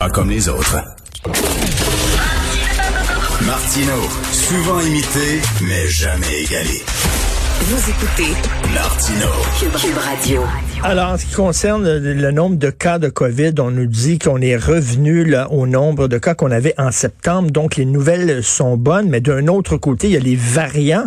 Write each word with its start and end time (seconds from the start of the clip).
Pas 0.00 0.08
comme 0.08 0.30
les 0.30 0.48
autres. 0.48 0.78
Martino, 3.42 3.92
souvent 4.32 4.80
imité, 4.80 5.42
mais 5.60 5.86
jamais 5.88 6.40
égalé. 6.40 6.82
Vous 7.60 7.90
écoutez 7.90 8.32
Martino. 8.72 9.26
Cube 9.58 9.98
Radio. 9.98 10.42
Alors, 10.82 11.10
en 11.10 11.18
ce 11.18 11.26
qui 11.26 11.34
concerne 11.34 11.86
le, 11.98 12.30
nombre 12.30 12.56
de 12.56 12.70
cas 12.70 12.98
de 12.98 13.10
COVID, 13.10 13.52
on 13.58 13.70
nous 13.70 13.84
dit 13.84 14.18
qu'on 14.18 14.40
est 14.40 14.56
revenu 14.56 15.34
au 15.50 15.66
nombre 15.66 16.08
de 16.08 16.16
cas 16.16 16.34
qu'on 16.34 16.50
avait 16.50 16.74
en 16.78 16.90
septembre. 16.90 17.50
Donc, 17.50 17.76
les 17.76 17.84
nouvelles 17.84 18.42
sont 18.42 18.78
bonnes. 18.78 19.10
Mais 19.10 19.20
d'un 19.20 19.46
autre 19.48 19.76
côté, 19.76 20.06
il 20.06 20.14
y 20.14 20.16
a 20.16 20.20
les 20.20 20.36
variants 20.36 21.04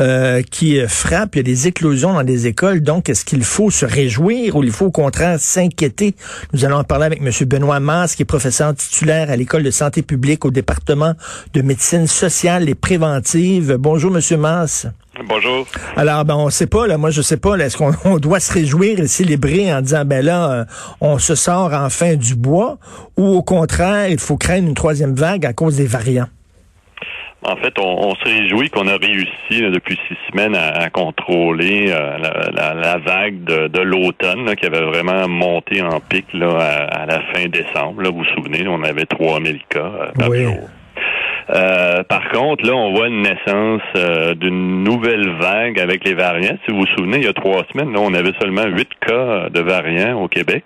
euh, 0.00 0.42
qui 0.42 0.78
frappent. 0.86 1.34
Il 1.34 1.38
y 1.38 1.40
a 1.40 1.44
des 1.44 1.66
éclosions 1.66 2.12
dans 2.12 2.20
les 2.20 2.46
écoles. 2.46 2.82
Donc, 2.82 3.08
est-ce 3.08 3.24
qu'il 3.24 3.42
faut 3.42 3.70
se 3.70 3.86
réjouir 3.86 4.54
ou 4.54 4.62
il 4.62 4.70
faut 4.70 4.86
au 4.86 4.90
contraire 4.90 5.40
s'inquiéter? 5.40 6.14
Nous 6.52 6.66
allons 6.66 6.76
en 6.76 6.84
parler 6.84 7.06
avec 7.06 7.22
M. 7.22 7.30
Benoît 7.48 7.80
Masse, 7.80 8.16
qui 8.16 8.22
est 8.22 8.26
professeur 8.26 8.74
titulaire 8.74 9.30
à 9.30 9.36
l'École 9.36 9.62
de 9.62 9.70
santé 9.70 10.02
publique 10.02 10.44
au 10.44 10.50
département 10.50 11.14
de 11.54 11.62
médecine 11.62 12.06
sociale 12.06 12.68
et 12.68 12.74
préventive. 12.74 13.76
Bonjour, 13.78 14.14
M. 14.14 14.38
Masse. 14.38 14.86
Bonjour. 15.24 15.66
Alors, 15.96 16.24
ben, 16.24 16.34
on 16.36 16.50
sait 16.50 16.66
pas, 16.66 16.86
là, 16.86 16.98
moi, 16.98 17.10
je 17.10 17.22
sais 17.22 17.36
pas, 17.38 17.56
est-ce 17.56 17.76
qu'on 17.76 17.92
on 18.04 18.18
doit 18.18 18.40
se 18.40 18.52
réjouir 18.52 19.00
et 19.00 19.06
célébrer 19.06 19.72
en 19.72 19.80
disant, 19.80 20.04
ben 20.04 20.24
là, 20.24 20.50
euh, 20.52 20.64
on 21.00 21.18
se 21.18 21.34
sort 21.34 21.72
enfin 21.72 22.16
du 22.16 22.34
bois, 22.34 22.78
ou 23.16 23.24
au 23.26 23.42
contraire, 23.42 24.08
il 24.08 24.18
faut 24.18 24.36
craindre 24.36 24.68
une 24.68 24.74
troisième 24.74 25.14
vague 25.14 25.46
à 25.46 25.52
cause 25.52 25.76
des 25.76 25.86
variants? 25.86 26.26
En 27.42 27.54
fait, 27.56 27.72
on, 27.78 28.08
on 28.08 28.14
se 28.16 28.24
réjouit 28.24 28.70
qu'on 28.70 28.88
a 28.88 28.96
réussi 28.96 29.62
là, 29.62 29.70
depuis 29.70 29.96
six 30.08 30.16
semaines 30.30 30.56
à, 30.56 30.68
à 30.82 30.90
contrôler 30.90 31.86
euh, 31.90 32.18
la, 32.18 32.50
la, 32.50 32.74
la, 32.74 32.98
vague 32.98 33.44
de, 33.44 33.68
de 33.68 33.80
l'automne 33.82 34.56
qui 34.56 34.66
avait 34.66 34.80
vraiment 34.84 35.28
monté 35.28 35.80
en 35.80 36.00
pic 36.00 36.24
là, 36.34 36.48
à, 36.58 37.02
à 37.02 37.06
la 37.06 37.20
fin 37.32 37.46
décembre. 37.46 38.02
Là, 38.02 38.10
vous 38.10 38.18
vous 38.18 38.24
souvenez, 38.34 38.66
on 38.66 38.82
avait 38.82 39.04
3000 39.06 39.60
cas 39.68 39.78
euh, 39.78 40.06
par 40.18 40.28
Oui. 40.30 40.42
jour. 40.42 40.68
Euh, 41.50 42.02
par 42.04 42.28
contre, 42.30 42.66
là, 42.66 42.74
on 42.74 42.92
voit 42.92 43.08
une 43.08 43.22
naissance 43.22 43.82
euh, 43.96 44.34
d'une 44.34 44.82
nouvelle 44.82 45.28
vague 45.38 45.78
avec 45.78 46.04
les 46.04 46.14
variants. 46.14 46.56
Si 46.64 46.72
vous 46.72 46.80
vous 46.80 46.96
souvenez, 46.96 47.18
il 47.18 47.24
y 47.24 47.28
a 47.28 47.32
trois 47.32 47.64
semaines, 47.72 47.92
là, 47.92 48.00
on 48.00 48.14
avait 48.14 48.32
seulement 48.40 48.64
huit 48.64 48.90
cas 49.00 49.48
de 49.48 49.60
variants 49.60 50.20
au 50.20 50.28
Québec 50.28 50.64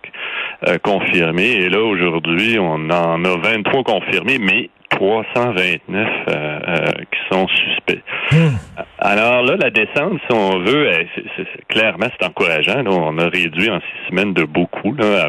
euh, 0.68 0.78
confirmés. 0.78 1.52
Et 1.52 1.68
là, 1.68 1.82
aujourd'hui, 1.82 2.58
on 2.58 2.90
en 2.90 3.24
a 3.24 3.36
23 3.36 3.82
confirmés, 3.84 4.38
mais 4.38 4.70
329 4.90 6.08
euh, 6.28 6.32
euh, 6.34 6.84
qui 7.10 7.18
sont 7.30 7.46
suspects. 7.48 8.02
Alors 8.98 9.42
là, 9.42 9.56
la 9.56 9.70
descente, 9.70 10.18
si 10.28 10.34
on 10.34 10.58
veut, 10.58 10.90
clairement, 11.68 12.06
c'est 12.18 12.26
encourageant. 12.26 12.82
là. 12.82 12.90
On 12.90 13.16
a 13.18 13.28
réduit 13.28 13.70
en 13.70 13.80
six 13.80 14.08
semaines 14.08 14.34
de 14.34 14.44
beaucoup. 14.44 14.94
Là, 14.94 15.28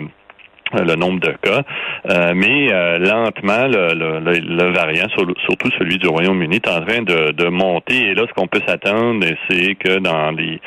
le 0.73 0.95
nombre 0.95 1.19
de 1.19 1.33
cas, 1.41 1.61
Euh, 2.09 2.33
mais 2.35 2.71
euh, 2.71 2.97
lentement, 2.97 3.67
le, 3.67 3.93
le, 3.93 4.19
le- 4.39 4.71
variant, 4.71 5.07
sur- 5.09 5.27
surtout 5.45 5.69
celui 5.77 5.97
du 5.99 6.07
Royaume-Uni, 6.07 6.55
est 6.55 6.67
en 6.67 6.81
train 6.83 7.03
de, 7.03 7.31
de 7.31 7.47
monter. 7.49 8.09
Et 8.09 8.13
là, 8.15 8.23
ce 8.27 8.33
qu'on 8.33 8.47
peut 8.47 8.61
s'attendre, 8.67 9.25
c'est 9.49 9.75
que 9.75 9.99
dans 9.99 10.31
les, 10.31 10.59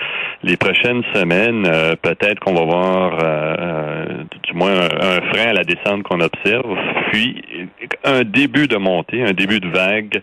les 0.45 0.57
prochaines 0.57 1.03
semaines, 1.15 1.67
euh, 1.67 1.95
peut-être 2.01 2.39
qu'on 2.41 2.55
va 2.55 2.65
voir 2.65 3.19
euh, 3.23 3.57
euh, 3.59 4.05
du 4.45 4.53
moins 4.55 4.75
un 4.81 5.21
frein 5.33 5.49
à 5.51 5.53
la 5.55 5.65
descente 5.65 6.03
qu'on 6.05 6.21
observe, 6.21 6.77
puis 7.13 7.43
un 8.05 8.23
début 8.23 8.69
de 8.69 8.77
montée, 8.77 9.23
un 9.23 9.33
début 9.33 9.59
de 9.61 9.69
vague. 9.69 10.23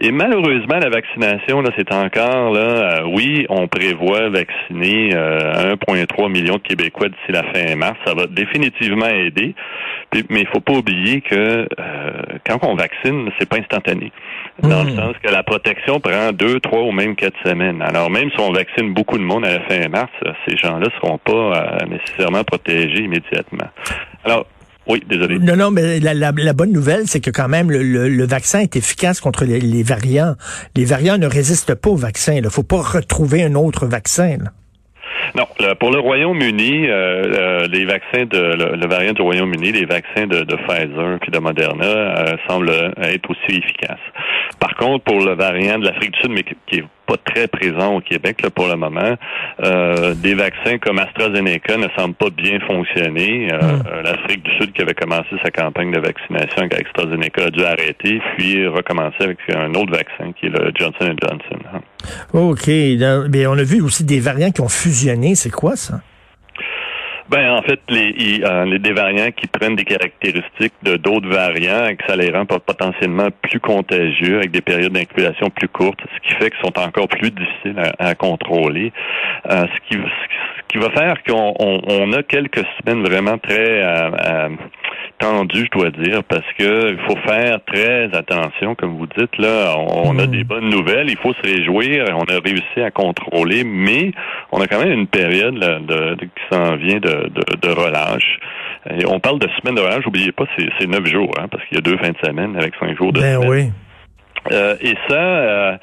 Et 0.00 0.10
malheureusement, 0.12 0.76
la 0.78 0.90
vaccination, 0.90 1.62
là, 1.62 1.70
c'est 1.76 1.92
encore 1.92 2.52
là. 2.52 2.60
euh, 2.60 3.02
oui, 3.06 3.46
on 3.48 3.66
prévoit 3.66 4.28
vacciner 4.28 5.10
euh, 5.14 5.74
1,3 5.74 6.30
million 6.30 6.54
de 6.54 6.60
Québécois 6.60 7.08
d'ici 7.08 7.32
la 7.32 7.42
fin 7.44 7.74
mars. 7.76 7.96
Ça 8.06 8.14
va 8.14 8.26
définitivement 8.26 9.06
aider. 9.08 9.54
Puis- 10.10 10.24
mais 10.28 10.40
il 10.42 10.46
faut 10.48 10.60
pas 10.60 10.74
oublier 10.74 11.22
que 11.22 11.34
euh, 11.34 11.66
quand 12.46 12.58
on 12.62 12.74
vaccine, 12.74 13.30
c'est 13.38 13.48
pas 13.48 13.56
instantané. 13.58 14.12
Dans 14.62 14.84
le 14.84 14.90
Mhm. 14.90 14.96
sens 14.96 15.14
que 15.22 15.30
la 15.32 15.42
protection 15.42 15.98
prend 16.00 16.30
deux, 16.32 16.60
trois 16.60 16.82
ou 16.82 16.92
même 16.92 17.14
quatre 17.16 17.36
semaines. 17.44 17.82
Alors 17.82 18.10
même 18.10 18.30
si 18.30 18.40
on 18.40 18.52
vaccine 18.52 18.92
beaucoup 18.94 19.18
de 19.18 19.22
monde 19.24 19.44
à 19.46 19.52
la 19.54 19.60
fin 19.60 19.88
mars, 19.88 20.10
euh, 20.26 20.32
ces 20.46 20.56
gens-là 20.56 20.88
seront 21.00 21.18
pas 21.18 21.32
euh, 21.32 21.86
nécessairement 21.88 22.44
protégés 22.44 23.02
immédiatement. 23.02 23.68
Alors, 24.24 24.46
oui, 24.88 25.02
désolé. 25.08 25.38
Non, 25.38 25.56
non, 25.56 25.70
mais 25.70 26.00
la, 26.00 26.14
la- 26.14 26.32
la 26.36 26.52
bonne 26.52 26.72
nouvelle, 26.72 27.06
c'est 27.06 27.20
que 27.20 27.30
quand 27.30 27.48
même, 27.48 27.70
le, 27.70 27.82
le- 27.82 28.08
le 28.08 28.26
vaccin 28.26 28.60
est 28.60 28.76
efficace 28.76 29.20
contre 29.20 29.44
les, 29.44 29.60
les 29.60 29.82
variants. 29.82 30.34
Les 30.76 30.84
variants 30.84 31.18
ne 31.18 31.26
résistent 31.26 31.74
pas 31.74 31.90
au 31.90 31.96
vaccin. 31.96 32.34
Il 32.34 32.42
ne 32.42 32.48
faut 32.48 32.62
pas 32.62 32.80
retrouver 32.82 33.42
un 33.42 33.54
autre 33.54 33.86
vaccin. 33.86 34.36
là. 34.42 34.50
Non, 35.34 35.44
pour 35.80 35.90
le 35.90 35.98
Royaume-Uni, 35.98 36.86
euh, 36.88 36.90
euh, 36.92 37.68
les 37.68 37.84
vaccins 37.84 38.24
de 38.26 38.38
le, 38.38 38.76
le 38.76 38.86
variant 38.86 39.12
du 39.12 39.22
Royaume-Uni, 39.22 39.72
les 39.72 39.84
vaccins 39.84 40.26
de, 40.26 40.40
de 40.44 40.56
Pfizer 40.56 41.18
puis 41.20 41.30
de 41.32 41.38
Moderna 41.38 41.84
euh, 41.84 42.36
semblent 42.48 42.92
être 43.02 43.28
aussi 43.30 43.58
efficaces. 43.58 43.98
Par 44.58 44.74
contre, 44.76 45.04
pour 45.04 45.20
le 45.20 45.34
variant 45.34 45.78
de 45.78 45.86
l'Afrique 45.86 46.12
du 46.12 46.20
Sud, 46.20 46.30
mais 46.30 46.42
qui, 46.42 46.78
est 46.78 46.84
pas 47.06 47.16
très 47.16 47.46
présent 47.46 47.94
au 47.94 48.00
Québec 48.00 48.42
là, 48.42 48.50
pour 48.50 48.66
le 48.66 48.76
moment, 48.76 49.14
euh, 49.62 50.14
des 50.14 50.34
vaccins 50.34 50.78
comme 50.78 50.98
AstraZeneca 50.98 51.76
ne 51.76 51.86
semblent 51.96 52.14
pas 52.14 52.30
bien 52.30 52.58
fonctionner. 52.66 53.48
Euh, 53.52 53.58
euh, 53.60 54.02
L'Afrique 54.02 54.42
du 54.42 54.50
Sud 54.56 54.72
qui 54.72 54.82
avait 54.82 54.94
commencé 54.94 55.28
sa 55.44 55.50
campagne 55.50 55.92
de 55.92 56.00
vaccination 56.00 56.58
avec 56.58 56.74
AstraZeneca 56.74 57.44
a 57.44 57.50
dû 57.50 57.64
arrêter, 57.64 58.20
puis 58.36 58.66
recommencer 58.66 59.22
avec 59.22 59.38
un 59.54 59.72
autre 59.74 59.92
vaccin 59.92 60.32
qui 60.32 60.46
est 60.46 60.50
le 60.50 60.72
Johnson 60.74 61.14
Johnson. 61.22 61.80
OK. 62.32 62.66
Mais 62.66 63.46
on 63.46 63.52
a 63.52 63.62
vu 63.62 63.80
aussi 63.80 64.04
des 64.04 64.20
variants 64.20 64.50
qui 64.50 64.60
ont 64.60 64.68
fusionné. 64.68 65.34
C'est 65.34 65.50
quoi 65.50 65.76
ça? 65.76 66.00
Ben 67.28 67.50
en 67.50 67.62
fait, 67.62 67.80
les, 67.88 68.40
euh, 68.44 68.64
les 68.66 68.78
des 68.78 68.92
variants 68.92 69.30
qui 69.32 69.48
prennent 69.48 69.74
des 69.74 69.84
caractéristiques 69.84 70.74
de 70.84 70.96
d'autres 70.96 71.28
variants 71.28 71.86
et 71.88 71.96
que 71.96 72.04
ça 72.06 72.14
les 72.14 72.30
rend 72.30 72.46
pot- 72.46 72.62
potentiellement 72.64 73.28
plus 73.42 73.58
contagieux 73.58 74.38
avec 74.38 74.52
des 74.52 74.60
périodes 74.60 74.92
d'incubation 74.92 75.50
plus 75.50 75.68
courtes, 75.68 75.98
ce 76.14 76.28
qui 76.28 76.34
fait 76.34 76.50
qu'ils 76.50 76.60
sont 76.64 76.78
encore 76.78 77.08
plus 77.08 77.32
difficiles 77.32 77.80
à, 77.98 78.10
à 78.10 78.14
contrôler. 78.14 78.92
Euh, 79.50 79.64
ce, 79.74 79.80
qui, 79.88 80.00
ce 80.00 80.62
qui 80.68 80.78
va 80.78 80.90
faire 80.90 81.16
qu'on 81.24 81.52
on, 81.58 81.80
on 81.88 82.12
a 82.12 82.22
quelques 82.22 82.64
semaines 82.78 83.02
vraiment 83.02 83.38
très 83.38 83.82
euh, 83.82 84.50
tendues, 85.18 85.66
je 85.72 85.78
dois 85.78 85.90
dire, 85.90 86.22
parce 86.24 86.44
que 86.58 86.92
il 86.92 86.98
faut 87.06 87.16
faire 87.26 87.58
très 87.66 88.04
attention, 88.14 88.74
comme 88.74 88.96
vous 88.96 89.06
dites 89.06 89.36
là. 89.38 89.74
On, 89.78 90.18
a 90.18 90.26
Mm. 90.26 90.30
des 90.30 90.44
bonnes 90.44 90.68
nouvelles, 90.68 91.08
il 91.10 91.16
faut 91.16 91.32
se 91.34 91.42
réjouir. 91.42 92.04
On 92.14 92.24
a 92.24 92.38
réussi 92.44 92.80
à 92.84 92.90
contrôler, 92.90 93.64
mais 93.64 94.12
on 94.52 94.60
a 94.60 94.66
quand 94.66 94.78
même 94.78 94.92
une 94.92 95.06
période 95.06 95.56
là, 95.56 95.78
de, 95.78 96.14
de- 96.16 96.24
qui 96.24 96.42
s'en 96.50 96.76
vient 96.76 96.98
de, 96.98 97.28
de, 97.30 97.56
de 97.62 97.68
relâche. 97.68 98.38
Et 98.90 99.04
on 99.06 99.18
parle 99.20 99.38
de 99.40 99.48
semaine 99.60 99.74
de 99.74 99.80
relâche, 99.80 100.04
n'oubliez 100.04 100.32
pas, 100.32 100.44
c'est, 100.56 100.68
c'est 100.78 100.86
neuf 100.88 101.04
jours, 101.06 101.32
hein, 101.40 101.46
parce 101.50 101.64
qu'il 101.64 101.76
y 101.76 101.78
a 101.78 101.82
deux 101.82 101.96
fins 101.98 102.10
de 102.10 102.18
semaine 102.26 102.56
avec 102.56 102.74
cinq 102.78 102.96
jours 102.96 103.12
de 103.12 103.20
Ben 103.20 103.34
semaine. 103.42 103.48
oui. 103.50 103.70
Euh, 104.52 104.76
et 104.80 104.94
ça, 105.08 105.14
euh, 105.14 105.76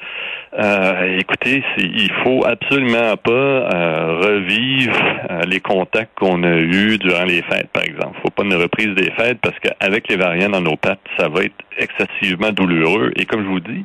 euh, 0.56 1.18
écoutez, 1.18 1.64
il 1.78 2.12
faut 2.22 2.44
absolument 2.46 3.16
pas 3.16 3.32
euh, 3.32 4.20
revivre 4.22 4.96
euh, 5.30 5.40
les 5.48 5.58
contacts 5.58 6.16
qu'on 6.16 6.44
a 6.44 6.56
eus 6.58 6.96
durant 6.98 7.24
les 7.24 7.42
fêtes, 7.42 7.70
par 7.72 7.82
exemple. 7.82 8.16
faut 8.22 8.30
pas 8.30 8.44
une 8.44 8.54
reprise 8.54 8.94
des 8.94 9.10
fêtes 9.12 9.38
parce 9.42 9.58
qu'avec 9.58 10.08
les 10.08 10.16
variants 10.16 10.50
dans 10.50 10.60
nos 10.60 10.76
pattes, 10.76 11.00
ça 11.18 11.28
va 11.28 11.42
être 11.42 11.56
excessivement 11.76 12.52
douloureux. 12.52 13.10
Et 13.16 13.24
comme 13.24 13.42
je 13.42 13.48
vous 13.48 13.60
dis, 13.60 13.84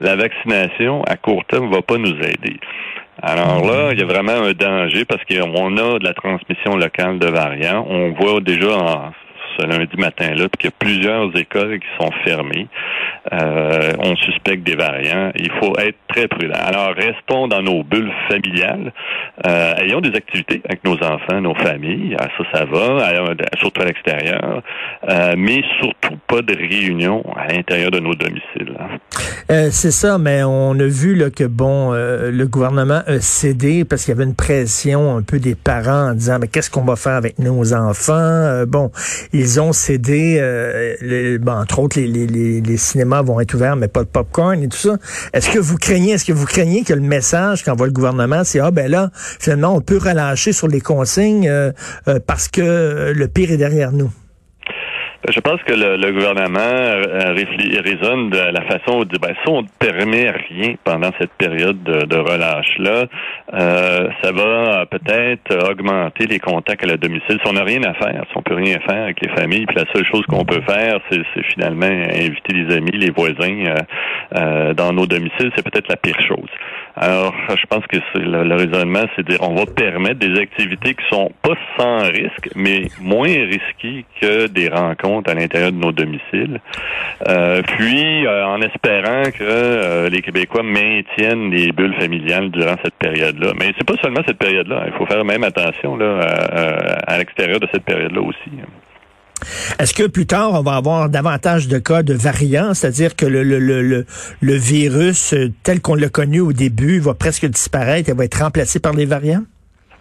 la 0.00 0.14
vaccination 0.14 1.02
à 1.02 1.16
court 1.16 1.44
terme 1.46 1.72
va 1.72 1.82
pas 1.82 1.98
nous 1.98 2.16
aider. 2.16 2.60
Alors 3.20 3.64
là, 3.64 3.90
il 3.92 3.98
y 3.98 4.02
a 4.02 4.06
vraiment 4.06 4.32
un 4.32 4.52
danger 4.52 5.04
parce 5.04 5.22
qu'on 5.24 5.76
a 5.76 5.98
de 5.98 6.04
la 6.04 6.14
transmission 6.14 6.76
locale 6.76 7.18
de 7.18 7.26
variants. 7.26 7.84
On 7.88 8.12
voit 8.12 8.40
déjà 8.40 8.76
en 8.76 9.12
lundi 9.62 9.96
matin-là 9.96 10.48
qu'il 10.58 10.70
y 10.70 10.72
a 10.72 10.76
plusieurs 10.78 11.36
écoles 11.36 11.78
qui 11.80 11.86
sont 11.98 12.10
fermées. 12.24 12.68
Euh, 13.32 13.92
on 14.00 14.16
suspecte 14.16 14.64
des 14.64 14.76
variants. 14.76 15.32
Il 15.36 15.50
faut 15.52 15.74
être 15.78 15.96
très 16.08 16.28
prudent. 16.28 16.58
Alors, 16.62 16.94
restons 16.94 17.48
dans 17.48 17.62
nos 17.62 17.82
bulles 17.82 18.12
familiales. 18.28 18.92
Euh, 19.46 19.74
ayons 19.78 20.00
des 20.00 20.14
activités 20.14 20.60
avec 20.66 20.84
nos 20.84 20.96
enfants, 21.02 21.40
nos 21.40 21.54
familles. 21.54 22.16
Ah, 22.18 22.28
ça, 22.36 22.44
ça 22.52 22.64
va, 22.66 23.24
surtout 23.58 23.80
à 23.80 23.84
l'extérieur. 23.86 24.62
Euh, 25.08 25.34
mais 25.38 25.62
surtout 25.80 26.18
pas 26.26 26.42
de 26.42 26.54
réunion 26.54 27.24
à 27.36 27.52
l'intérieur 27.52 27.90
de 27.90 28.00
nos 28.00 28.14
domiciles. 28.14 28.76
hein. 28.78 28.98
C'est 29.70 29.90
ça, 29.90 30.18
mais 30.18 30.42
on 30.42 30.72
a 30.72 30.86
vu 30.86 31.18
que 31.34 31.44
bon, 31.44 31.92
le 31.92 32.44
gouvernement 32.46 33.02
a 33.06 33.20
cédé 33.20 33.84
parce 33.84 34.04
qu'il 34.04 34.14
y 34.14 34.16
avait 34.16 34.24
une 34.24 34.34
pression 34.34 35.16
un 35.16 35.22
peu 35.22 35.38
des 35.38 35.54
parents 35.54 36.10
en 36.10 36.14
disant 36.14 36.38
mais 36.40 36.48
qu'est-ce 36.48 36.70
qu'on 36.70 36.84
va 36.84 36.96
faire 36.96 37.14
avec 37.14 37.38
nos 37.38 37.72
enfants? 37.74 38.64
Bon, 38.66 38.90
ils 39.44 39.60
ont 39.60 39.72
cédé, 39.72 40.38
euh, 40.40 40.94
le- 41.00 41.38
bon, 41.38 41.52
entre 41.52 41.78
autres 41.80 41.98
les, 42.00 42.06
les, 42.06 42.26
les, 42.26 42.60
les 42.60 42.76
cinémas 42.78 43.22
vont 43.22 43.40
être 43.40 43.54
ouverts, 43.54 43.76
mais 43.76 43.88
pas 43.88 44.02
de 44.02 44.08
popcorn 44.08 44.62
et 44.62 44.68
tout 44.68 44.78
ça. 44.78 44.96
Est-ce 45.32 45.50
que 45.50 45.58
vous 45.58 45.76
craignez, 45.76 46.12
est-ce 46.12 46.24
que 46.24 46.32
vous 46.32 46.46
craignez 46.46 46.82
que 46.82 46.94
le 46.94 47.00
message 47.02 47.62
qu'envoie 47.64 47.86
le 47.86 47.92
gouvernement, 47.92 48.42
c'est 48.44 48.60
ah 48.60 48.70
ben 48.70 48.90
là 48.90 49.10
finalement 49.14 49.74
on 49.76 49.80
peut 49.80 49.98
relâcher 49.98 50.52
sur 50.52 50.68
les 50.68 50.80
consignes 50.80 51.48
euh, 51.48 51.72
euh, 52.08 52.18
parce 52.26 52.48
que 52.48 53.12
le 53.14 53.28
pire 53.28 53.50
est 53.52 53.56
derrière 53.58 53.92
nous? 53.92 54.10
Je 55.28 55.40
pense 55.40 55.62
que 55.62 55.72
le, 55.72 55.96
le 55.96 56.12
gouvernement 56.12 56.60
euh, 56.60 57.34
raisonne 57.82 58.30
de 58.30 58.38
la 58.38 58.60
façon 58.62 59.00
où 59.00 59.04
ben, 59.04 59.34
si 59.42 59.48
on 59.48 59.62
ne 59.62 59.68
permet 59.78 60.30
rien 60.30 60.74
pendant 60.84 61.10
cette 61.18 61.32
période 61.32 61.82
de, 61.82 62.04
de 62.04 62.16
relâche-là, 62.16 63.06
euh, 63.54 64.08
ça 64.22 64.32
va 64.32 64.86
peut-être 64.86 65.70
augmenter 65.70 66.26
les 66.26 66.38
contacts 66.38 66.84
à 66.84 66.88
la 66.88 66.96
domicile. 66.96 67.38
Si 67.42 67.48
on 67.48 67.54
n'a 67.54 67.64
rien 67.64 67.82
à 67.84 67.94
faire, 67.94 68.24
si 68.30 68.36
on 68.36 68.42
peut 68.42 68.54
rien 68.54 68.78
faire 68.80 69.04
avec 69.04 69.20
les 69.22 69.30
familles, 69.30 69.66
puis 69.66 69.76
la 69.76 69.90
seule 69.92 70.04
chose 70.04 70.24
qu'on 70.26 70.44
peut 70.44 70.62
faire, 70.68 70.98
c'est, 71.10 71.22
finalement 71.54 71.86
inviter 71.86 72.52
les 72.52 72.76
amis, 72.76 72.92
les 72.92 73.10
voisins 73.10 73.64
euh, 73.66 73.76
euh, 74.36 74.74
dans 74.74 74.92
nos 74.92 75.06
domiciles, 75.06 75.50
c'est 75.56 75.64
peut-être 75.64 75.88
la 75.88 75.96
pire 75.96 76.20
chose. 76.20 76.48
Alors, 76.96 77.34
je 77.48 77.66
pense 77.66 77.84
que 77.86 77.96
le, 78.18 78.44
le, 78.44 78.54
raisonnement, 78.54 79.04
c'est 79.16 79.26
dire 79.26 79.38
on 79.40 79.54
va 79.54 79.66
permettre 79.66 80.20
des 80.20 80.38
activités 80.40 80.94
qui 80.94 81.04
sont 81.10 81.30
pas 81.42 81.54
sans 81.76 81.98
risque, 82.08 82.50
mais 82.54 82.82
moins 83.00 83.26
risquées 83.26 84.04
que 84.20 84.46
des 84.46 84.68
rencontres 84.68 85.30
à 85.30 85.34
l'intérieur 85.34 85.72
de 85.72 85.78
nos 85.78 85.90
domiciles. 85.90 86.60
Euh, 87.28 87.62
puis, 87.62 88.26
euh, 88.26 88.46
en 88.46 88.60
espérant 88.60 89.24
que 89.24 89.42
euh, 89.42 90.08
les 90.08 90.22
Québécois 90.22 90.62
maintiennent 90.62 91.50
les 91.50 91.72
bulles 91.72 91.94
familiales 91.98 92.50
durant 92.50 92.76
cette 92.84 92.94
période-là. 92.94 93.52
Mais 93.58 93.72
c'est 93.76 93.86
pas 93.86 94.00
seulement 94.00 94.22
cette 94.26 94.38
période-là. 94.38 94.84
Il 94.86 94.92
faut 94.92 95.06
faire 95.06 95.24
même 95.24 95.42
attention 95.42 95.96
là, 95.96 96.20
à, 96.20 97.12
à 97.12 97.18
l'extérieur 97.18 97.58
de 97.58 97.68
cette 97.72 97.84
période-là 97.84 98.20
aussi. 98.20 98.50
Est-ce 99.78 99.94
que 99.94 100.06
plus 100.06 100.26
tard, 100.26 100.52
on 100.52 100.62
va 100.62 100.76
avoir 100.76 101.08
davantage 101.08 101.68
de 101.68 101.78
cas 101.78 102.02
de 102.02 102.14
variants, 102.14 102.74
c'est-à-dire 102.74 103.16
que 103.16 103.26
le, 103.26 104.04
virus 104.40 105.34
tel 105.62 105.80
qu'on 105.80 105.94
l'a 105.94 106.08
connu 106.08 106.40
au 106.40 106.52
début 106.52 107.00
va 107.00 107.14
presque 107.14 107.46
disparaître 107.46 108.08
et 108.10 108.14
va 108.14 108.24
être 108.24 108.42
remplacé 108.42 108.80
par 108.80 108.92
les 108.92 109.06
variants? 109.06 109.44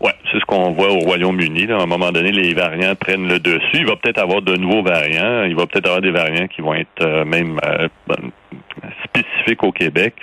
Oui, 0.02 0.12
c'est 0.32 0.40
ce 0.40 0.46
qu'on 0.46 0.74
voit 0.74 0.92
au 0.92 1.00
Royaume-Uni. 1.00 1.72
À 1.72 1.82
un 1.82 1.86
moment 1.86 2.12
donné, 2.12 2.32
les 2.32 2.54
variants 2.54 2.94
prennent 2.96 3.28
le 3.28 3.40
dessus. 3.40 3.62
Il 3.80 3.86
va 3.86 3.96
peut-être 3.96 4.20
avoir 4.20 4.42
de 4.42 4.56
nouveaux 4.58 4.84
variants. 4.84 5.44
Il 5.46 5.56
va 5.56 5.66
peut-être 5.66 5.86
avoir 5.86 6.02
des 6.02 6.12
variants 6.12 6.48
qui 6.48 6.62
vont 6.62 6.74
être 6.74 6.90
euh, 7.02 7.24
même 7.24 7.58
euh, 7.66 7.88
au 9.64 9.72
Québec. 9.72 10.14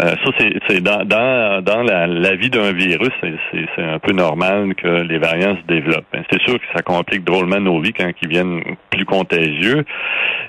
Euh, 0.00 0.10
ça, 0.24 0.30
c'est 0.68 0.80
dans, 0.80 1.04
dans, 1.04 1.62
dans 1.62 1.82
la, 1.82 2.06
la 2.06 2.34
vie 2.36 2.50
d'un 2.50 2.72
virus, 2.72 3.12
c'est 3.20 3.82
un 3.82 3.98
peu 3.98 4.12
normal 4.12 4.74
que 4.74 5.02
les 5.02 5.18
variants 5.18 5.56
se 5.56 5.66
développent. 5.66 6.06
Ben, 6.12 6.24
c'est 6.30 6.40
sûr 6.42 6.54
que 6.54 6.66
ça 6.74 6.82
complique 6.82 7.24
drôlement 7.24 7.60
nos 7.60 7.80
vies 7.80 7.92
quand 7.92 8.10
ils 8.22 8.28
viennent 8.28 8.62
plus 8.90 9.04
contagieux. 9.04 9.84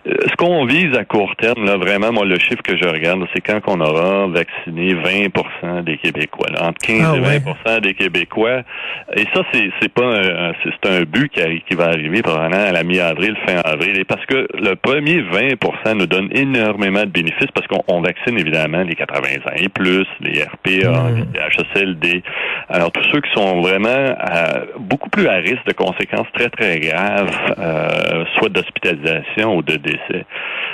Euh, 0.08 0.14
ce 0.30 0.36
qu'on 0.36 0.66
vise 0.66 0.96
à 0.96 1.04
court 1.04 1.36
terme, 1.38 1.66
là, 1.66 1.78
vraiment, 1.78 2.12
moi, 2.12 2.26
le 2.26 2.38
chiffre 2.40 2.62
que 2.62 2.78
je 2.78 2.88
regarde, 2.88 3.26
c'est 3.34 3.42
quand 3.42 3.60
on 3.68 3.82
aura 3.82 4.28
vacciné 4.28 4.94
20% 4.94 5.84
des 5.84 5.98
Québécois, 5.98 6.48
entre 6.62 6.86
15 6.86 7.02
ah 7.02 7.16
et 7.18 7.40
20% 7.40 7.82
des 7.82 7.94
Québécois. 7.94 8.62
Et 9.16 9.26
ça, 9.34 9.42
c'est 9.52 9.94
pas 9.94 10.22
c'est 10.64 10.90
un 10.90 11.02
but 11.04 11.32
qui, 11.32 11.42
qui 11.68 11.76
va 11.76 11.86
arriver 11.86 12.22
probablement 12.22 12.64
à 12.64 12.72
la 12.72 12.84
mi-avril, 12.84 13.36
fin 13.48 13.58
avril. 13.64 14.00
Et 14.00 14.04
parce 14.04 14.26
que 14.26 14.48
le 14.54 14.76
premier 14.76 15.22
20% 15.22 15.98
nous 15.98 16.08
donne 16.08 16.30
énormément 16.32 17.02
de 17.02 17.10
bénéfices 17.10 17.52
parce 17.54 17.68
qu'on 17.68 18.02
vaccine 18.02 18.38
évidemment 18.38 18.84
les 18.84 18.96
80 18.96 19.20
ans 19.20 19.56
et 19.56 19.70
plus, 19.70 20.06
les 20.22 20.44
RPA, 20.44 21.10
mmh. 21.10 21.26
les 21.34 21.80
HSLD. 21.80 22.24
Alors, 22.70 22.92
tous 22.92 23.04
ceux 23.12 23.22
qui 23.22 23.32
sont 23.34 23.62
vraiment 23.62 23.90
euh, 23.90 24.66
beaucoup 24.80 25.10
plus 25.10 25.28
à 25.28 25.36
risque 25.36 25.66
de 25.66 25.74
conséquences 25.74 26.28
très, 26.34 26.50
très 26.50 26.80
graves, 26.80 27.36
euh, 27.58 28.26
soit 28.38 28.50
d'hospitalisation 28.50 29.56
ou 29.56 29.62
de 29.62 29.76
décès. 29.78 29.95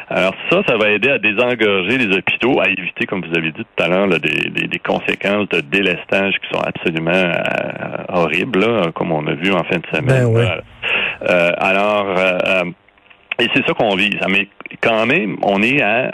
Alors 0.09 0.33
ça, 0.50 0.62
ça 0.68 0.77
va 0.77 0.89
aider 0.89 1.09
à 1.09 1.18
désengorger 1.19 1.97
les 1.97 2.18
hôpitaux, 2.18 2.59
à 2.59 2.69
éviter, 2.69 3.06
comme 3.06 3.23
vous 3.25 3.38
avez 3.38 3.51
dit 3.51 3.63
tout 3.63 3.83
à 3.83 3.88
l'heure, 3.88 4.07
des, 4.07 4.50
des, 4.50 4.68
des, 4.68 4.79
conséquences 4.79 5.47
de 5.50 5.62
délestage 5.62 6.33
qui 6.41 6.50
sont 6.53 6.62
absolument 6.62 7.12
euh, 7.12 8.03
horribles, 8.09 8.59
là, 8.59 8.91
comme 8.94 9.12
on 9.12 9.25
a 9.27 9.33
vu 9.33 9.51
en 9.53 9.63
fin 9.63 9.77
de 9.77 9.88
semaine. 9.95 10.33
Ben 10.33 10.62
euh, 11.29 11.51
alors, 11.57 12.07
euh, 12.18 12.63
et 13.39 13.47
c'est 13.56 13.65
ça 13.65 13.73
qu'on 13.73 13.95
vise. 13.95 14.19
Mais 14.29 14.47
quand 14.81 15.06
même, 15.06 15.38
on 15.44 15.62
est 15.62 15.81
à 15.81 16.12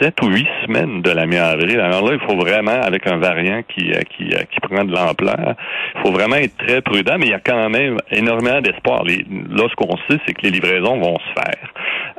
sept 0.00 0.20
ou 0.22 0.28
huit 0.28 0.48
semaines 0.64 1.02
de 1.02 1.10
la 1.10 1.26
mi-avril. 1.26 1.80
Alors 1.80 2.08
là, 2.08 2.14
il 2.20 2.26
faut 2.26 2.36
vraiment, 2.36 2.80
avec 2.82 3.06
un 3.06 3.18
variant 3.18 3.62
qui, 3.62 3.92
euh, 3.92 4.00
qui, 4.16 4.34
euh, 4.34 4.42
qui 4.50 4.60
prend 4.60 4.84
de 4.84 4.92
l'ampleur, 4.92 5.54
il 5.94 6.00
faut 6.02 6.12
vraiment 6.12 6.36
être 6.36 6.56
très 6.56 6.80
prudent, 6.80 7.16
mais 7.18 7.26
il 7.26 7.30
y 7.30 7.34
a 7.34 7.40
quand 7.40 7.68
même 7.68 7.96
énormément 8.10 8.60
d'espoir. 8.60 9.04
Là, 9.04 9.64
ce 9.68 9.74
qu'on 9.76 9.96
sait, 10.08 10.18
c'est 10.26 10.34
que 10.34 10.42
les 10.42 10.50
livraisons 10.50 10.98
vont 11.00 11.18
se 11.18 11.40
faire. 11.40 11.72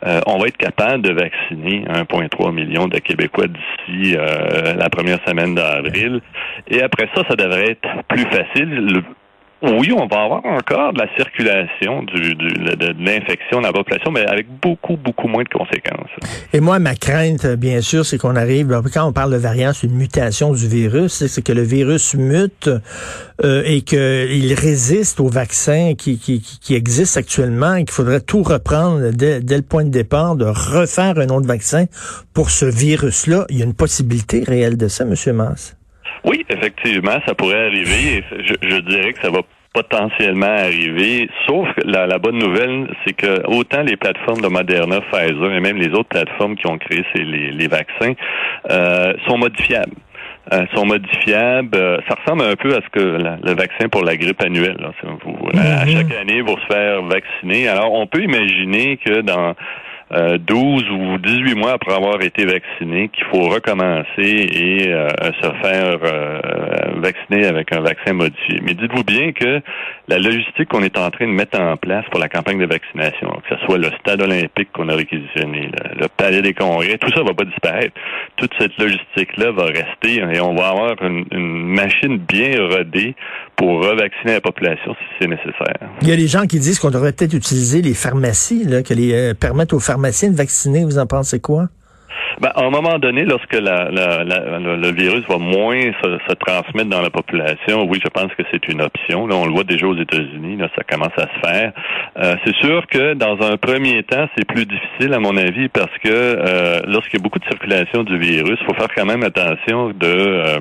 Euh, 0.06 0.22
on 0.26 0.38
va 0.38 0.48
être 0.48 0.58
capable 0.58 1.04
de 1.04 1.14
vacciner 1.14 1.86
1,3 1.88 2.52
million 2.52 2.88
de 2.88 2.98
Québécois 2.98 3.48
d'ici 3.48 4.16
la 4.16 4.90
première 4.90 5.20
semaine 5.28 5.56
d'avril. 5.56 6.22
Et 6.68 6.82
après 6.82 7.08
ça, 7.16 7.24
ça 7.30 7.36
devrait 7.36 7.72
être 7.72 7.88
plus 8.08 8.26
facile. 8.26 9.04
Oui, 9.64 9.94
on 9.94 10.08
va 10.08 10.24
avoir 10.24 10.44
encore 10.44 10.92
de 10.94 11.00
la 11.00 11.08
circulation 11.16 12.02
du, 12.04 12.34
du 12.34 12.48
de, 12.54 12.96
l'infection 12.98 13.62
dans 13.62 13.68
la 13.68 13.74
population, 13.74 14.12
mais 14.12 14.26
avec 14.26 14.48
beaucoup, 14.60 14.98
beaucoup 14.98 15.28
moins 15.28 15.44
de 15.44 15.50
conséquences. 15.50 16.10
Et 16.52 16.60
moi, 16.60 16.80
ma 16.80 16.96
crainte, 16.96 17.46
bien 17.46 17.82
sûr, 17.82 18.04
c'est 18.04 18.18
qu'on 18.18 18.36
arrive, 18.36 18.68
quand 18.92 19.06
on 19.06 19.14
parle 19.14 19.32
de 19.32 19.38
variant, 19.38 19.72
c'est 19.72 19.86
une 19.86 19.98
mutation 19.98 20.52
du 20.52 20.68
virus, 20.68 21.28
c'est 21.28 21.44
que 21.44 21.54
le 21.54 21.62
virus 21.62 22.16
mute 22.16 22.72
euh, 23.44 23.62
et 23.66 23.84
qu'il 23.84 24.54
résiste 24.54 25.20
au 25.20 25.28
vaccin 25.28 25.94
qui, 25.96 26.18
qui, 26.18 26.42
qui 26.42 26.74
existe 26.74 27.18
actuellement 27.18 27.76
et 27.76 27.84
qu'il 27.84 27.94
faudrait 27.94 28.22
tout 28.22 28.42
reprendre 28.42 29.12
dès, 29.12 29.42
dès, 29.42 29.58
le 29.58 29.64
point 29.64 29.84
de 29.84 29.90
départ, 29.90 30.36
de 30.36 30.46
refaire 30.46 31.20
un 31.20 31.30
autre 31.30 31.48
vaccin 31.48 31.86
pour 32.34 32.50
ce 32.50 32.66
virus-là. 32.66 33.46
Il 33.50 33.60
y 33.60 33.62
a 33.62 33.66
une 33.66 33.76
possibilité 33.76 34.44
réelle 34.44 34.78
de 34.78 34.88
ça, 34.88 35.04
M. 35.04 35.36
Mass? 35.36 35.78
Oui, 36.24 36.46
effectivement, 36.50 37.20
ça 37.26 37.34
pourrait 37.36 37.66
arriver. 37.68 38.24
Je, 38.46 38.54
je 38.62 38.78
dirais 38.82 39.14
que 39.14 39.22
ça 39.22 39.30
va 39.32 39.42
potentiellement 39.74 40.48
arriver. 40.48 41.30
Sauf 41.48 41.68
que 41.76 41.82
la, 41.86 42.06
la 42.06 42.18
bonne 42.18 42.38
nouvelle, 42.38 42.90
c'est 43.06 43.14
que 43.14 43.48
autant 43.48 43.82
les 43.82 43.96
plateformes 43.96 44.42
de 44.42 44.48
Moderna, 44.48 45.00
Pfizer 45.12 45.54
et 45.54 45.60
même 45.60 45.78
les 45.78 45.90
autres 45.90 46.10
plateformes 46.10 46.56
qui 46.56 46.68
ont 46.68 46.78
créé 46.78 47.04
ces, 47.16 47.24
les, 47.24 47.52
les 47.52 47.68
vaccins 47.68 48.14
euh, 48.70 49.14
sont 49.28 49.38
modifiables. 49.38 49.96
Euh, 50.52 50.66
sont 50.76 50.86
modifiables. 50.86 51.78
Euh, 51.78 51.98
ça 52.10 52.16
ressemble 52.20 52.44
un 52.44 52.56
peu 52.56 52.76
à 52.76 52.82
ce 52.82 52.90
que 52.92 53.00
le 53.00 53.56
vaccin 53.56 53.88
pour 53.90 54.04
la 54.04 54.18
grippe 54.18 54.42
annuelle. 54.44 54.78
Là. 54.80 54.92
Vous, 55.24 55.38
À 55.54 55.86
mm-hmm. 55.86 55.92
chaque 55.92 56.20
année, 56.20 56.42
vous 56.42 56.58
se 56.58 56.74
faire 56.74 57.04
vacciner. 57.04 57.68
Alors, 57.70 57.94
on 57.94 58.08
peut 58.08 58.24
imaginer 58.24 58.98
que 58.98 59.22
dans 59.22 59.56
12 60.12 60.84
euh, 60.84 60.94
ou 60.94 61.18
18 61.18 61.56
mois 61.56 61.74
après 61.74 61.94
avoir 61.94 62.22
été 62.22 62.46
vacciné 62.46 63.10
qu'il 63.10 63.24
faut 63.26 63.48
recommencer 63.48 64.06
et 64.18 64.90
euh, 64.90 65.08
se 65.42 65.50
faire 65.62 66.00
euh, 66.04 66.40
vacciner 66.98 67.46
avec 67.46 67.72
un 67.72 67.80
vaccin 67.80 68.14
modifié. 68.14 68.60
Mais 68.62 68.74
dites-vous 68.74 69.06
bien 69.06 69.32
que 69.32 69.62
la 70.08 70.18
logistique 70.18 70.68
qu'on 70.68 70.84
est 70.84 70.98
en 70.98 71.10
train 71.12 71.28
de 71.28 71.32
mettre 71.32 71.60
en 71.60 71.78
place 71.78 72.04
pour 72.12 72.20
la 72.20 72.28
campagne 72.28 72.60
de 72.60 72.66
vaccination, 72.66 73.30
que 73.48 73.56
ce 73.56 73.66
soit 73.66 73.78
le 73.78 73.90
stade 74.00 74.22
olympique 74.22 74.70
qu'on 74.74 74.90
a 74.90 74.96
réquisitionné, 74.96 75.70
le, 75.98 76.08
palais 76.10 76.42
des 76.42 76.54
congrès, 76.54 76.98
tout 76.98 77.12
ça 77.16 77.24
va 77.24 77.34
pas 77.34 77.46
disparaître. 77.46 77.94
Toute 78.36 78.52
cette 78.60 78.78
logistique-là 78.78 79.52
va 79.52 79.66
rester 79.66 80.22
et 80.34 80.42
on 80.42 80.56
va 80.56 80.70
avoir 80.70 81.02
une, 81.04 81.26
une 81.32 81.68
machine 81.74 82.18
bien 82.18 82.58
rodée 82.60 83.16
pour 83.56 83.84
revacciner 83.84 84.34
la 84.34 84.42
population 84.42 84.94
si 84.94 85.06
c'est 85.20 85.28
nécessaire. 85.28 85.90
Il 86.02 86.08
y 86.08 86.12
a 86.12 86.16
des 86.16 86.28
gens 86.28 86.46
qui 86.46 86.60
disent 86.60 86.80
qu'on 86.80 86.90
devrait 86.90 87.14
peut-être 87.14 87.34
utiliser 87.34 87.82
les 87.82 87.94
pharmacies, 87.94 88.64
là, 88.64 88.84
que 88.84 88.94
les 88.94 89.14
euh, 89.14 89.34
permettre 89.34 89.76
aux 89.76 89.80
pharmaciens 89.80 90.30
de 90.30 90.36
vacciner. 90.36 90.84
Vous 90.84 90.98
en 90.98 91.06
pensez 91.06 91.40
quoi? 91.40 91.70
Ben, 92.40 92.52
à 92.56 92.64
un 92.64 92.70
moment 92.70 92.98
donné, 93.00 93.26
lorsque 93.26 93.54
la, 93.54 93.90
la, 93.92 94.24
la, 94.24 94.60
le 94.60 94.92
virus 94.92 95.24
va 95.28 95.38
moins 95.38 95.82
se, 96.04 96.18
se, 96.28 96.34
transmettre 96.36 96.90
dans 96.90 97.02
la 97.02 97.10
population, 97.10 97.86
oui, 97.88 98.00
je 98.04 98.10
pense 98.10 98.34
que 98.36 98.44
c'est 98.52 98.68
une 98.68 98.82
option. 98.82 99.28
Là, 99.28 99.36
on 99.36 99.46
le 99.46 99.52
voit 99.52 99.64
déjà 99.64 99.88
aux 99.88 99.98
États-Unis, 99.98 100.58
là, 100.58 100.70
ça 100.76 100.84
commence 100.84 101.14
à 101.18 101.24
se 101.24 101.48
faire. 101.48 101.74
Euh, 102.18 102.36
c'est 102.46 102.56
sûr 102.58 102.86
que 102.88 103.14
dans 103.14 103.42
un 103.42 103.58
premier 103.58 104.04
temps, 104.04 104.28
c'est 104.38 104.46
plus 104.46 104.66
difficile 104.66 105.14
à 105.14 105.20
mon 105.20 105.36
avis 105.38 105.68
parce 105.70 105.96
que 106.04 106.10
euh, 106.10 106.80
lorsqu'il 106.88 107.20
y 107.20 107.22
a 107.22 107.24
beaucoup 107.24 107.40
de 107.40 107.46
circulation 107.46 108.04
du 108.04 108.18
virus, 108.18 108.58
il 108.62 108.66
faut 108.66 108.74
faire 108.74 108.94
quand 108.96 109.06
même 109.06 109.24
attention 109.24 109.90
de, 109.90 109.96
euh, 110.04 110.60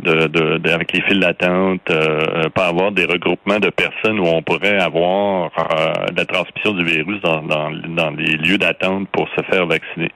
de, 0.00 0.26
de, 0.58 0.70
avec 0.70 0.92
les 0.92 1.00
files 1.02 1.20
d'attente, 1.20 1.80
euh, 1.90 2.48
pas 2.54 2.66
avoir 2.66 2.92
des 2.92 3.04
regroupements 3.04 3.60
de 3.60 3.70
personnes 3.70 4.18
où 4.18 4.26
on 4.26 4.42
pourrait 4.42 4.78
avoir 4.78 5.50
euh, 5.58 5.92
la 6.16 6.24
transmission 6.24 6.72
du 6.72 6.84
virus 6.84 7.20
dans, 7.22 7.42
dans, 7.42 7.70
dans 7.70 8.10
les 8.10 8.36
lieux 8.36 8.58
d'attente 8.58 9.08
pour 9.12 9.28
se 9.36 9.42
faire 9.50 9.66
vacciner. 9.66 10.10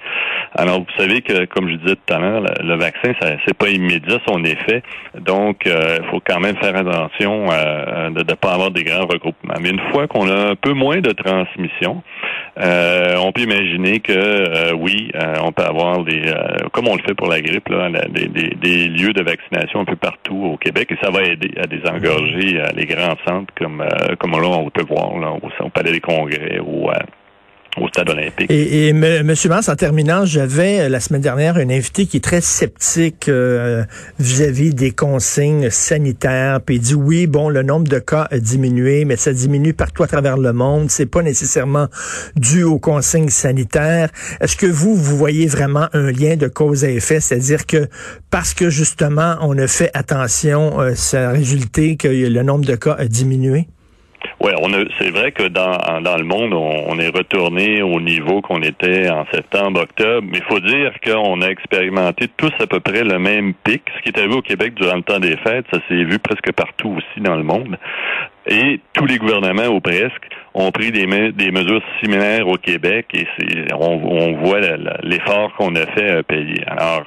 Alors, 0.55 0.85
vous 0.89 1.03
savez 1.03 1.21
que, 1.21 1.45
comme 1.47 1.69
je 1.69 1.77
disais 1.77 1.97
tout 1.97 2.15
à 2.15 2.19
l'heure, 2.19 2.41
le, 2.41 2.77
vaccin, 2.77 3.13
ça 3.21 3.37
c'est 3.47 3.57
pas 3.57 3.69
immédiat 3.69 4.19
son 4.27 4.43
effet. 4.45 4.83
Donc, 5.21 5.63
il 5.67 5.73
euh, 5.73 6.03
faut 6.11 6.21
quand 6.27 6.41
même 6.41 6.57
faire 6.57 6.77
attention 6.77 7.47
euh, 7.51 8.11
de 8.11 8.21
ne 8.21 8.35
pas 8.35 8.53
avoir 8.53 8.71
des 8.71 8.85
grands 8.85 9.07
regroupements. 9.07 9.55
Mais 9.61 9.71
une 9.71 9.81
fois 9.93 10.07
qu'on 10.07 10.29
a 10.29 10.51
un 10.51 10.55
peu 10.55 10.73
moins 10.73 11.01
de 11.01 11.13
transmission, 11.13 12.03
euh, 12.59 13.17
on 13.19 13.33
peut 13.33 13.43
imaginer 13.43 14.01
que 14.01 14.73
oui, 14.75 15.11
on 15.43 15.53
peut 15.53 15.65
avoir 15.65 16.05
des, 16.05 16.23
comme 16.73 16.89
on 16.89 16.97
le 16.97 17.03
fait 17.03 17.15
pour 17.15 17.29
la 17.29 17.41
grippe, 17.41 17.69
là, 17.69 17.91
des, 18.09 18.27
des, 18.27 18.51
des, 18.51 18.89
lieux 18.89 19.13
de 19.13 19.23
vaccination 19.23 19.81
un 19.81 19.85
peu 19.85 19.97
partout 19.97 20.51
au 20.53 20.57
Québec, 20.57 20.91
et 20.91 20.97
ça 21.03 21.11
va 21.11 21.23
aider 21.23 21.51
à 21.61 21.67
désengorger 21.67 22.63
les 22.75 22.87
grands 22.87 23.17
centres 23.27 23.53
comme 23.57 23.85
comme 24.19 24.33
là 24.33 24.49
on 24.49 24.71
peut 24.71 24.85
voir 24.89 25.19
là, 25.19 25.31
au, 25.31 25.65
au 25.65 25.69
Palais 25.69 25.93
des 25.93 26.01
Congrès 26.01 26.59
ou 26.61 26.91
au 27.77 27.89
stade 27.89 28.11
olympique. 28.11 28.51
Et, 28.51 28.87
et 28.87 28.89
M. 28.89 29.35
Mans, 29.49 29.61
en 29.69 29.77
terminant, 29.77 30.25
j'avais 30.25 30.81
euh, 30.81 30.89
la 30.89 31.01
semaine 31.01 31.21
dernière 31.21 31.59
une 31.59 31.71
invité 31.71 32.07
qui 32.07 32.19
est 32.19 32.25
très 32.25 32.41
sceptique 32.41 33.29
euh, 33.29 33.85
vis-à-vis 34.19 34.75
des 34.75 34.91
consignes 34.91 35.71
sanitaires, 35.71 36.61
puis 36.61 36.77
il 36.77 36.81
dit 36.81 36.95
oui, 36.95 37.27
bon, 37.27 37.49
le 37.49 37.63
nombre 37.63 37.89
de 37.89 37.99
cas 37.99 38.27
a 38.31 38.39
diminué, 38.39 39.05
mais 39.05 39.17
ça 39.17 39.33
diminue 39.33 39.75
partout 39.75 40.03
à 40.03 40.07
travers 40.07 40.37
le 40.37 40.53
monde. 40.53 40.91
C'est 40.91 41.07
pas 41.07 41.23
nécessairement 41.23 41.89
dû 42.37 42.63
aux 42.63 42.79
consignes 42.79 43.31
sanitaires. 43.31 44.11
Est-ce 44.41 44.57
que 44.57 44.67
vous, 44.67 44.95
vous 44.95 45.17
voyez 45.17 45.47
vraiment 45.47 45.89
un 45.93 46.11
lien 46.11 46.37
de 46.37 46.49
cause 46.49 46.85
à 46.85 46.91
effet, 46.91 47.21
c'est-à-dire 47.21 47.67
que 47.67 47.89
parce 48.31 48.55
que 48.55 48.71
justement 48.71 49.37
on 49.41 49.57
a 49.59 49.67
fait 49.67 49.91
attention, 49.95 50.81
euh, 50.81 50.95
ça 50.95 51.31
a 51.31 51.33
résulté 51.33 51.97
que 51.97 52.09
le 52.09 52.43
nombre 52.43 52.65
de 52.65 52.75
cas 52.75 52.97
a 52.99 53.07
diminué? 53.07 53.69
Oui, 54.41 54.53
on 54.61 54.71
c'est 54.99 55.11
vrai 55.11 55.33
que 55.33 55.45
dans, 55.49 56.01
dans 56.01 56.17
le 56.17 56.25
monde, 56.25 56.53
on, 56.55 56.99
est 56.99 57.09
retourné 57.09 57.83
au 57.83 58.01
niveau 58.01 58.41
qu'on 58.41 58.63
était 58.63 59.09
en 59.11 59.25
septembre, 59.33 59.83
octobre, 59.83 60.27
mais 60.31 60.39
il 60.39 60.45
faut 60.45 60.61
dire 60.61 60.93
qu'on 61.05 61.41
a 61.43 61.49
expérimenté 61.49 62.29
tous 62.37 62.53
à 62.61 62.67
peu 62.67 62.81
près 62.81 63.05
le 63.05 63.19
même 63.19 63.55
pic. 63.55 63.83
Ce 63.97 64.03
qui 64.03 64.09
est 64.09 64.19
arrivé 64.19 64.35
au 64.35 64.43
Québec 64.43 64.75
durant 64.75 64.97
le 64.97 65.03
temps 65.03 65.21
des 65.21 65.37
fêtes, 65.39 65.67
ça 65.73 65.81
s'est 65.89 66.05
vu 66.05 66.19
presque 66.19 66.53
partout 66.53 66.97
aussi 66.99 67.21
dans 67.21 67.37
le 67.37 67.43
monde. 67.43 67.79
Et 68.47 68.81
tous 68.95 69.07
les 69.07 69.19
gouvernements, 69.19 69.67
ou 69.67 69.81
presque, 69.81 70.29
ont 70.59 70.73
pris 70.73 70.91
des, 70.91 71.07
mesures 71.07 71.83
similaires 72.03 72.49
au 72.49 72.57
Québec 72.57 73.07
et 73.15 73.27
on, 73.73 74.01
on 74.05 74.45
voit 74.45 74.61
l'effort 75.03 75.55
qu'on 75.57 75.75
a 75.77 75.87
fait 75.87 76.11
à 76.11 76.23
payer. 76.23 76.63
Alors, 76.67 77.05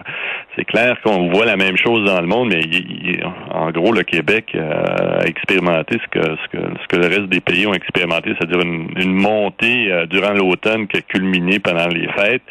c'est 0.56 0.66
clair 0.66 0.98
qu'on 1.04 1.30
voit 1.30 1.46
la 1.46 1.58
même 1.58 1.76
chose 1.78 2.06
dans 2.06 2.22
le 2.22 2.28
monde, 2.28 2.54
mais 2.54 2.62
en 3.52 3.72
gros, 3.72 3.92
le 3.92 4.04
Québec 4.04 4.56
a 4.56 5.26
expérimenté 5.26 5.98
ce 6.02 6.20
que, 6.20 6.98
le 6.98 7.08
reste 7.08 7.28
des 7.28 7.42
pays 7.42 7.68
ont 7.68 7.74
expérimenté, 7.74 8.32
c'est-à-dire 8.38 8.62
une, 8.62 8.90
une 8.98 9.14
montée 9.14 9.92
euh, 9.92 10.06
durant 10.06 10.34
l'automne 10.34 10.88
qui 10.88 10.98
a 10.98 11.02
culminé 11.02 11.60
pendant 11.60 11.88
les 11.88 12.08
fêtes. 12.14 12.44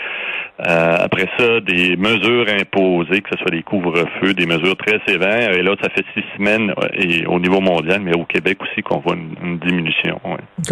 Euh, 0.66 0.96
après 1.00 1.26
ça, 1.38 1.60
des 1.60 1.96
mesures 1.96 2.46
imposées, 2.48 3.22
que 3.22 3.30
ce 3.32 3.38
soit 3.38 3.50
des 3.50 3.62
couvre-feux, 3.62 4.34
des 4.34 4.46
mesures 4.46 4.76
très 4.76 5.00
sévères. 5.06 5.52
Et 5.52 5.62
là, 5.62 5.74
ça 5.82 5.88
fait 5.88 6.04
six 6.14 6.24
semaines 6.36 6.70
euh, 6.70 6.88
et 6.92 7.26
au 7.26 7.38
niveau 7.38 7.60
mondial, 7.60 8.00
mais 8.02 8.14
au 8.14 8.24
Québec 8.24 8.58
aussi, 8.62 8.82
qu'on 8.82 8.98
voit 8.98 9.14
une, 9.14 9.58
diminution. 9.58 10.20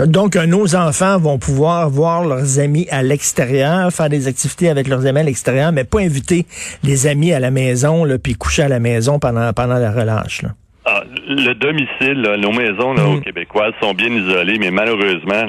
Donc, 0.06 0.36
nos 0.36 0.76
enfants 0.76 1.18
vont 1.18 1.38
pouvoir 1.38 1.88
voir 1.88 2.24
leurs 2.24 2.58
amis 2.58 2.86
à 2.90 3.02
l'extérieur, 3.02 3.90
faire 3.90 4.08
des 4.08 4.28
activités 4.28 4.68
avec 4.68 4.88
leurs 4.88 5.06
amis 5.06 5.20
à 5.20 5.24
l'extérieur, 5.24 5.72
mais 5.72 5.84
pas 5.84 6.00
inviter 6.00 6.46
les 6.84 7.06
amis 7.06 7.32
à 7.32 7.40
la 7.40 7.50
maison, 7.50 8.04
là, 8.04 8.18
puis 8.18 8.34
coucher 8.34 8.62
à 8.62 8.68
la 8.68 8.80
maison 8.80 9.18
pendant, 9.18 9.52
pendant 9.52 9.78
la 9.78 9.90
relâche. 9.90 10.42
Là. 10.42 10.50
Ah, 10.90 11.02
le 11.28 11.52
domicile, 11.52 12.22
nos 12.38 12.52
maisons 12.52 12.94
là, 12.94 13.04
mm. 13.04 13.20
Québécoises 13.20 13.74
sont 13.80 13.92
bien 13.92 14.08
isolées, 14.08 14.58
mais 14.58 14.70
malheureusement, 14.70 15.44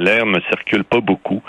l'air 0.00 0.26
ne 0.26 0.40
circule 0.50 0.82
pas 0.82 1.00
beaucoup. 1.00 1.40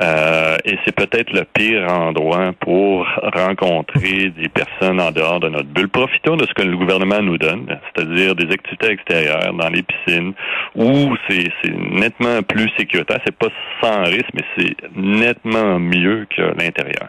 Euh, 0.00 0.56
et 0.64 0.78
c'est 0.84 0.94
peut-être 0.94 1.32
le 1.32 1.44
pire 1.52 1.90
endroit 1.90 2.52
pour 2.60 3.06
rencontrer 3.34 4.30
des 4.30 4.48
personnes 4.48 5.00
en 5.00 5.10
dehors 5.10 5.40
de 5.40 5.48
notre 5.48 5.68
bulle. 5.68 5.88
Profitons 5.88 6.36
de 6.36 6.46
ce 6.46 6.54
que 6.54 6.62
le 6.62 6.76
gouvernement 6.76 7.20
nous 7.20 7.38
donne, 7.38 7.66
c'est-à-dire 7.94 8.36
des 8.36 8.52
activités 8.52 8.90
extérieures 8.90 9.52
dans 9.54 9.68
les 9.68 9.82
piscines, 9.82 10.34
où 10.76 11.16
c'est 11.28 11.50
nettement 11.64 12.42
plus 12.42 12.70
sécuritaire. 12.78 13.20
C'est 13.24 13.36
pas 13.36 13.48
sans 13.82 14.04
risque, 14.04 14.30
mais 14.34 14.44
c'est 14.56 14.76
nettement 14.96 15.78
mieux 15.80 16.26
que 16.34 16.42
l'intérieur. 16.42 17.08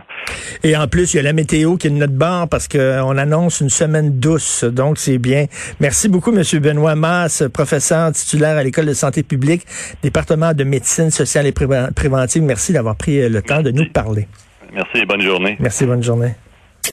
Et 0.63 0.75
en 0.75 0.87
plus, 0.87 1.13
il 1.13 1.17
y 1.17 1.19
a 1.19 1.23
la 1.23 1.33
météo 1.33 1.77
qui 1.77 1.87
est 1.87 1.91
de 1.91 1.95
notre 1.95 2.13
bord 2.13 2.47
parce 2.49 2.67
qu'on 2.67 3.17
annonce 3.17 3.61
une 3.61 3.69
semaine 3.69 4.19
douce, 4.19 4.63
donc 4.63 4.97
c'est 4.97 5.19
bien. 5.19 5.45
Merci 5.79 6.09
beaucoup, 6.09 6.35
M. 6.35 6.43
Benoît 6.59 6.95
Mass, 6.95 7.43
professeur 7.53 8.11
titulaire 8.13 8.57
à 8.57 8.63
l'École 8.63 8.87
de 8.87 8.93
santé 8.93 9.23
publique, 9.23 9.63
département 10.01 10.53
de 10.53 10.63
médecine 10.63 11.11
sociale 11.11 11.45
et 11.45 11.51
préventive. 11.51 12.43
Merci 12.43 12.73
d'avoir 12.79 12.95
pris 12.95 13.19
euh, 13.19 13.29
le 13.29 13.41
temps 13.41 13.61
de 13.61 13.71
nous 13.71 13.85
parler. 13.85 14.27
Merci 14.73 14.99
et 14.99 15.05
bonne 15.05 15.21
journée. 15.21 15.57
Merci, 15.59 15.85
bonne 15.85 16.03
journée. 16.03 16.33